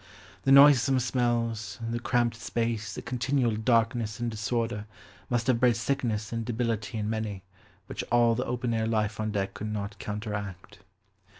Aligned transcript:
The 0.45 0.51
noisome 0.51 0.99
smells, 0.99 1.77
the 1.87 1.99
cramped 1.99 2.35
space, 2.35 2.95
the 2.95 3.03
continual 3.03 3.55
darkness 3.55 4.19
and 4.19 4.31
disorder, 4.31 4.87
must 5.29 5.45
have 5.45 5.59
bred 5.59 5.77
sickness 5.77 6.33
and 6.33 6.43
debility 6.43 6.97
in 6.97 7.07
many, 7.07 7.43
which 7.85 8.03
all 8.11 8.33
the 8.33 8.45
open 8.45 8.73
air 8.73 8.87
life 8.87 9.19
on 9.19 9.31
deck 9.31 9.53
could 9.53 9.71
not 9.71 9.99
counteract. 9.99 10.79